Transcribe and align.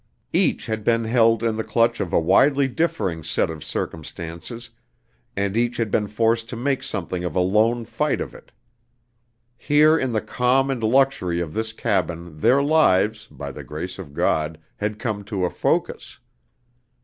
Each 0.33 0.65
had 0.65 0.83
been 0.83 1.03
held 1.03 1.43
in 1.43 1.57
the 1.57 1.63
clutch 1.63 1.99
of 1.99 2.11
a 2.11 2.19
widely 2.19 2.67
differing 2.67 3.23
set 3.23 3.51
of 3.51 3.63
circumstances 3.63 4.71
and 5.35 5.55
each 5.55 5.77
had 5.77 5.91
been 5.91 6.07
forced 6.07 6.49
to 6.49 6.55
make 6.55 6.81
something 6.81 7.23
of 7.23 7.35
a 7.35 7.39
lone 7.39 7.85
fight 7.85 8.19
of 8.19 8.33
it. 8.33 8.51
Here 9.55 9.95
in 9.95 10.11
the 10.11 10.19
calm 10.21 10.71
and 10.71 10.81
luxury 10.83 11.39
of 11.39 11.53
this 11.53 11.71
cabin 11.71 12.39
their 12.39 12.63
lives, 12.63 13.27
by 13.29 13.51
the 13.51 13.63
grace 13.63 13.99
of 13.99 14.15
God, 14.15 14.57
had 14.77 14.97
come 14.97 15.23
to 15.25 15.45
a 15.45 15.51
focus. 15.51 16.17